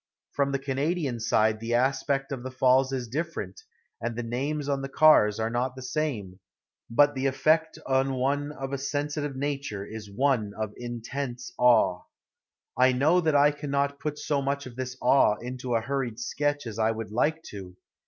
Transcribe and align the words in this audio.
From 0.31 0.51
the 0.51 0.57
Canadian 0.57 1.19
side 1.19 1.59
the 1.59 1.75
aspect 1.75 2.31
of 2.31 2.41
the 2.41 2.49
falls 2.49 2.91
is 2.91 3.07
different, 3.07 3.61
and 4.01 4.15
the 4.15 4.23
names 4.23 4.67
on 4.67 4.81
the 4.81 4.89
cars 4.89 5.39
are 5.39 5.51
not 5.51 5.75
the 5.75 5.83
same, 5.83 6.39
but 6.89 7.13
the 7.13 7.27
effect 7.27 7.77
on 7.85 8.15
one 8.15 8.51
of 8.51 8.73
a 8.73 8.79
sensitive 8.79 9.35
nature 9.35 9.85
is 9.85 10.09
one 10.09 10.53
of 10.59 10.73
intense 10.75 11.53
awe. 11.59 12.01
I 12.75 12.93
know 12.93 13.21
that 13.21 13.35
I 13.35 13.51
cannot 13.51 13.99
put 13.99 14.17
so 14.17 14.41
much 14.41 14.65
of 14.65 14.75
this 14.75 14.97
awe 15.03 15.35
into 15.35 15.75
a 15.75 15.81
hurried 15.81 16.17
sketch 16.17 16.65
as 16.65 16.79
I 16.79 16.89
would 16.89 17.11
like 17.11 17.43
to. 17.51 17.77